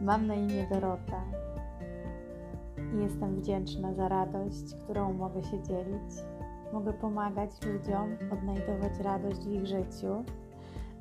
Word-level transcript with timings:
Mam 0.00 0.26
na 0.26 0.34
imię 0.34 0.66
Dorota 0.70 1.22
i 2.94 3.02
jestem 3.02 3.36
wdzięczna 3.36 3.94
za 3.94 4.08
radość, 4.08 4.74
którą 4.84 5.12
mogę 5.12 5.42
się 5.42 5.62
dzielić. 5.62 6.14
Mogę 6.72 6.92
pomagać 6.92 7.50
ludziom 7.66 8.16
odnajdować 8.32 8.98
radość 8.98 9.40
w 9.40 9.52
ich 9.52 9.66
życiu. 9.66 10.24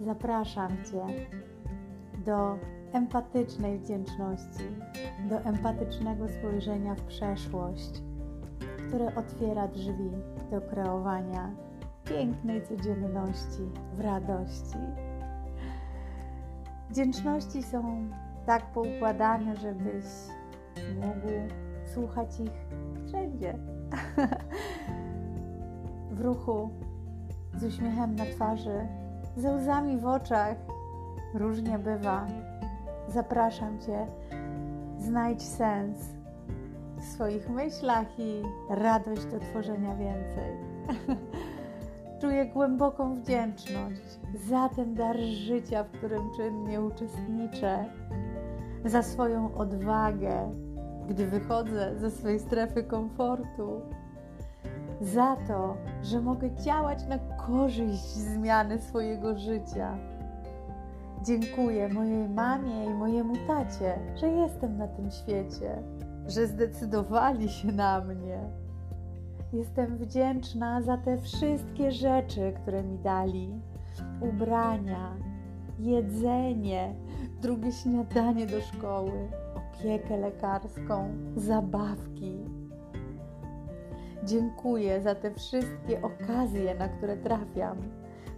Zapraszam 0.00 0.70
Cię 0.70 1.06
do 2.24 2.58
empatycznej 2.92 3.78
wdzięczności, 3.78 4.64
do 5.28 5.38
empatycznego 5.38 6.28
spojrzenia 6.28 6.94
w 6.94 7.02
przeszłość, 7.02 8.02
które 8.88 9.14
otwiera 9.14 9.68
drzwi 9.68 10.10
do 10.50 10.60
kreowania 10.60 11.50
pięknej 12.04 12.62
codzienności 12.62 13.62
w 13.96 14.00
radości. 14.00 14.78
Wdzięczności 16.90 17.62
są 17.62 18.08
tak 18.46 18.66
poukładane, 18.66 19.56
żebyś 19.56 20.04
mógł 20.94 21.28
słuchać 21.94 22.40
ich 22.40 22.52
wszędzie. 23.06 23.58
w 26.10 26.20
ruchu, 26.20 26.70
z 27.54 27.64
uśmiechem 27.64 28.14
na 28.14 28.24
twarzy, 28.24 28.88
ze 29.36 29.52
łzami 29.52 29.98
w 29.98 30.06
oczach. 30.06 30.56
Różnie 31.34 31.78
bywa. 31.78 32.26
Zapraszam 33.08 33.78
Cię, 33.80 34.06
znajdź 34.98 35.42
sens 35.42 35.98
w 36.96 37.04
swoich 37.04 37.50
myślach 37.50 38.18
i 38.18 38.42
radość 38.68 39.24
do 39.24 39.40
tworzenia 39.40 39.96
więcej. 39.96 40.52
Czuję 42.20 42.46
głęboką 42.46 43.20
wdzięczność 43.20 44.20
za 44.48 44.68
ten 44.68 44.94
dar 44.94 45.20
życia, 45.20 45.84
w 45.84 45.90
którym 45.90 46.22
czynnie 46.36 46.80
uczestniczę, 46.80 47.84
za 48.84 49.02
swoją 49.02 49.54
odwagę, 49.54 50.50
gdy 51.08 51.26
wychodzę 51.26 51.92
ze 51.98 52.10
swojej 52.10 52.38
strefy 52.38 52.84
komfortu, 52.84 53.80
za 55.00 55.36
to, 55.48 55.76
że 56.02 56.20
mogę 56.20 56.50
działać 56.54 57.06
na 57.06 57.18
korzyść 57.18 58.04
zmiany 58.04 58.78
swojego 58.78 59.38
życia. 59.38 59.98
Dziękuję 61.22 61.88
mojej 61.88 62.28
mamie 62.28 62.86
i 62.86 62.94
mojemu 62.94 63.34
tacie, 63.46 63.98
że 64.16 64.28
jestem 64.28 64.76
na 64.76 64.88
tym 64.88 65.10
świecie, 65.10 65.82
że 66.26 66.46
zdecydowali 66.46 67.48
się 67.48 67.72
na 67.72 68.00
mnie. 68.00 68.38
Jestem 69.52 69.96
wdzięczna 69.96 70.82
za 70.82 70.96
te 70.96 71.18
wszystkie 71.18 71.92
rzeczy, 71.92 72.52
które 72.62 72.82
mi 72.82 72.98
dali: 72.98 73.60
ubrania, 74.20 75.16
jedzenie, 75.78 76.94
drugie 77.42 77.72
śniadanie 77.72 78.46
do 78.46 78.60
szkoły, 78.60 79.28
opiekę 79.54 80.16
lekarską, 80.16 81.14
zabawki. 81.36 82.38
Dziękuję 84.24 85.02
za 85.02 85.14
te 85.14 85.34
wszystkie 85.34 86.02
okazje, 86.02 86.74
na 86.74 86.88
które 86.88 87.16
trafiam, 87.16 87.78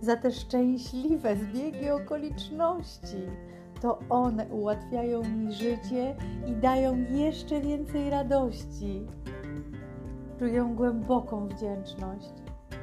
za 0.00 0.16
te 0.16 0.30
szczęśliwe 0.30 1.36
zbiegi 1.36 1.90
okoliczności. 1.90 3.26
To 3.80 3.98
one 4.08 4.46
ułatwiają 4.46 5.22
mi 5.22 5.52
życie 5.52 6.16
i 6.46 6.52
dają 6.56 6.96
jeszcze 7.10 7.60
więcej 7.60 8.10
radości. 8.10 9.06
Czuję 10.42 10.72
głęboką 10.74 11.48
wdzięczność, 11.48 12.32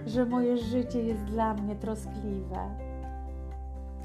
że 0.05 0.25
moje 0.25 0.57
życie 0.57 1.03
jest 1.03 1.23
dla 1.23 1.53
mnie 1.53 1.75
troskliwe. 1.75 2.69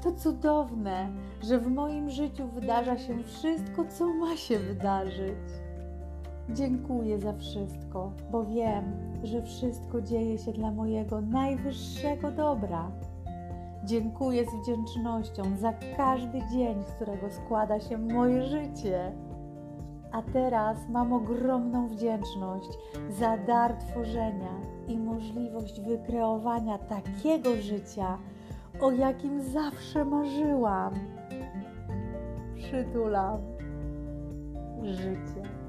To 0.01 0.11
cudowne, 0.11 1.09
że 1.43 1.59
w 1.59 1.67
moim 1.67 2.09
życiu 2.09 2.47
wydarza 2.47 2.97
się 2.97 3.23
wszystko, 3.23 3.85
co 3.85 4.07
ma 4.07 4.35
się 4.35 4.59
wydarzyć. 4.59 5.37
Dziękuję 6.49 7.19
za 7.19 7.33
wszystko, 7.33 8.11
bo 8.31 8.45
wiem, 8.45 8.83
że 9.23 9.41
wszystko 9.41 10.01
dzieje 10.01 10.37
się 10.37 10.53
dla 10.53 10.71
mojego 10.71 11.21
najwyższego 11.21 12.31
dobra. 12.31 12.91
Dziękuję 13.83 14.45
z 14.45 14.61
wdzięcznością 14.61 15.57
za 15.57 15.73
każdy 15.97 16.39
dzień, 16.53 16.83
z 16.83 16.91
którego 16.91 17.29
składa 17.31 17.79
się 17.79 17.97
moje 17.97 18.43
życie. 18.43 19.11
A 20.15 20.21
teraz 20.21 20.77
mam 20.89 21.13
ogromną 21.13 21.87
wdzięczność 21.87 22.69
za 23.09 23.37
dar 23.37 23.73
tworzenia 23.73 24.61
i 24.87 24.97
możliwość 24.97 25.81
wykreowania 25.81 26.77
takiego 26.77 27.55
życia, 27.55 28.17
o 28.81 28.91
jakim 28.91 29.41
zawsze 29.41 30.05
marzyłam. 30.05 30.93
Przytulam 32.55 33.39
życie. 34.83 35.64